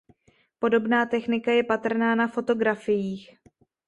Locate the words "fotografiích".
2.27-3.37